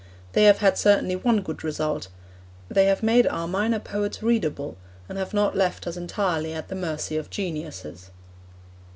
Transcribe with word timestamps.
They 0.33 0.45
have 0.45 0.57
had 0.57 0.79
certainly 0.79 1.15
one 1.15 1.41
good 1.41 1.63
result 1.63 2.07
they 2.69 2.85
have 2.87 3.03
made 3.03 3.27
our 3.27 3.47
minor 3.47 3.77
poets 3.77 4.23
readable, 4.23 4.75
and 5.07 5.15
have 5.19 5.31
not 5.31 5.55
left 5.55 5.85
us 5.85 5.95
entirely 5.95 6.53
at 6.55 6.69
the 6.69 6.75
mercy 6.75 7.17
of 7.17 7.29
geniuses. 7.29 8.09